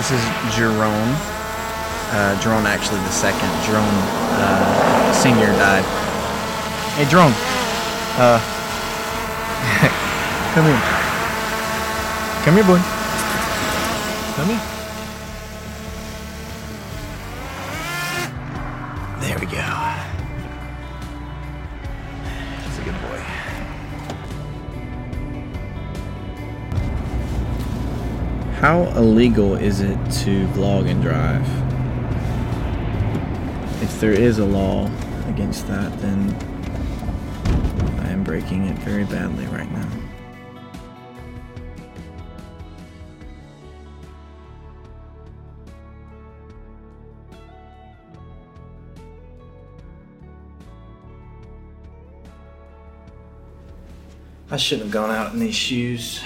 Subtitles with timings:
[0.00, 0.24] This is
[0.56, 1.12] Jerome.
[2.08, 3.50] Uh, Jerome, actually, the second.
[3.66, 5.84] Jerome uh, Senior died.
[6.96, 7.34] Hey, Jerome.
[8.16, 8.40] Uh,
[10.54, 10.80] come here.
[12.46, 12.80] Come here, boy.
[14.36, 14.79] Come here.
[28.60, 31.48] How illegal is it to vlog and drive?
[33.82, 34.90] If there is a law
[35.28, 36.28] against that, then
[38.00, 39.88] I am breaking it very badly right now.
[54.50, 56.20] I shouldn't have gone out in these shoes.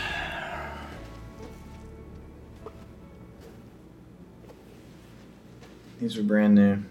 [6.05, 6.83] These are brand new.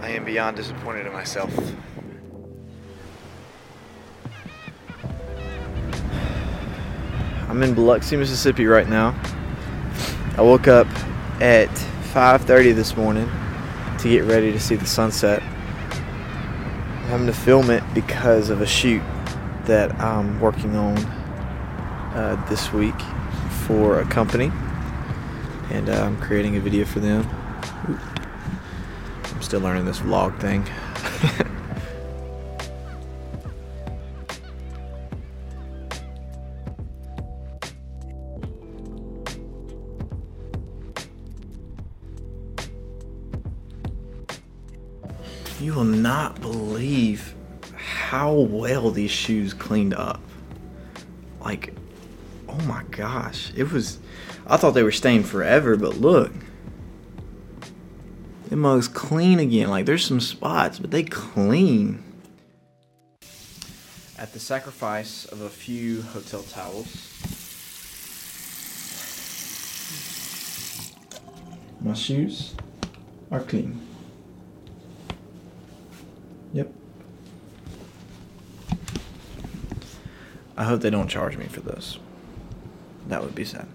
[0.00, 1.52] I am beyond disappointed in myself.
[7.48, 9.18] I'm in Biloxi, Mississippi right now.
[10.36, 10.86] I woke up
[11.40, 11.70] at
[12.12, 13.26] 5:30 this morning
[14.00, 15.42] to get ready to see the sunset.
[15.42, 19.02] I'm having to film it because of a shoot
[19.64, 20.98] that I'm working on
[22.14, 23.00] uh, this week
[23.66, 24.52] for a company,
[25.70, 27.26] and uh, I'm creating a video for them.
[27.88, 27.98] Ooh.
[29.34, 30.68] I'm still learning this vlog thing.
[45.60, 47.34] You will not believe
[47.74, 50.20] how well these shoes cleaned up.
[51.40, 51.74] Like,
[52.48, 53.52] oh my gosh.
[53.56, 53.98] It was.
[54.46, 56.32] I thought they were stained forever, but look.
[58.48, 59.68] The mug's clean again.
[59.68, 62.04] Like, there's some spots, but they clean.
[64.16, 67.12] At the sacrifice of a few hotel towels,
[71.80, 72.54] my shoes
[73.30, 73.87] are clean.
[76.52, 76.72] Yep.
[80.56, 81.98] I hope they don't charge me for this.
[83.06, 83.66] That would be sad.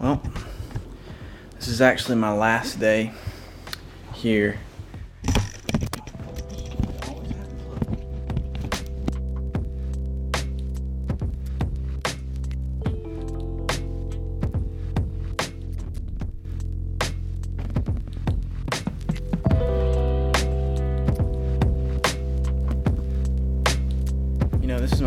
[0.00, 0.20] Well,
[1.56, 3.12] this is actually my last day
[4.12, 4.58] here.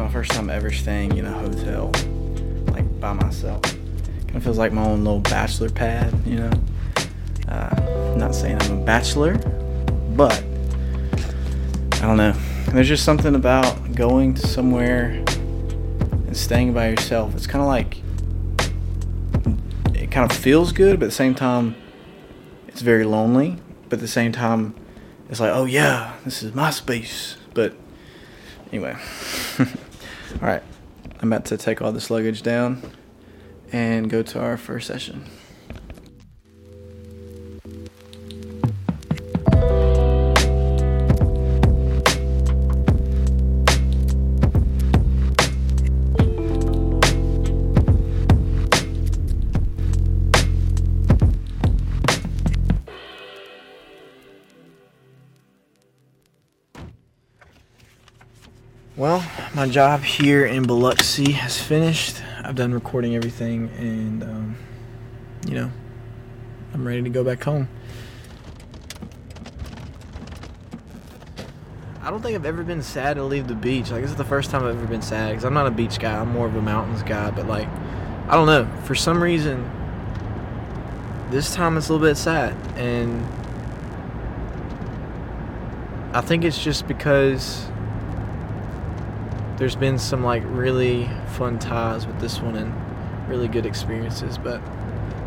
[0.08, 1.92] My first time ever staying in a hotel,
[2.68, 3.62] like by myself.
[3.64, 6.52] Kind of feels like my own little bachelor pad, you know.
[7.50, 9.38] Uh, not saying I'm a bachelor,
[10.16, 10.42] but
[11.92, 12.32] I don't know.
[12.70, 17.36] There's just something about going to somewhere and staying by yourself.
[17.36, 17.98] It's kind of like
[19.94, 21.76] it kind of feels good, but at the same time,
[22.70, 23.58] it's very lonely.
[23.90, 24.74] But at the same time,
[25.30, 27.36] it's like, oh yeah, this is my space.
[27.54, 27.76] But
[28.72, 28.96] anyway,
[30.34, 30.64] all right,
[31.20, 32.82] I'm about to take all this luggage down
[33.72, 35.26] and go to our first session.
[58.98, 59.24] Well,
[59.54, 62.20] my job here in Biloxi has finished.
[62.44, 64.58] I've done recording everything, and um,
[65.48, 65.72] you know,
[66.74, 67.70] I'm ready to go back home.
[72.02, 73.92] I don't think I've ever been sad to leave the beach.
[73.92, 76.00] Like this is the first time I've ever been sad because I'm not a beach
[76.00, 76.20] guy.
[76.20, 77.30] I'm more of a mountains guy.
[77.30, 77.68] But like,
[78.28, 78.68] I don't know.
[78.86, 79.64] For some reason,
[81.30, 83.24] this time it's a little bit sad, and
[86.16, 87.68] I think it's just because
[89.58, 92.74] there's been some like really fun ties with this one and
[93.30, 94.38] really good experiences.
[94.38, 94.62] But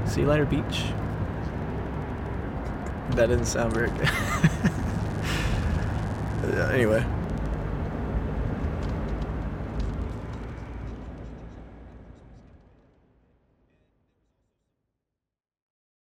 [0.07, 0.85] see you later, beach.
[3.11, 4.09] That didn't sound very good.
[6.71, 7.05] anyway.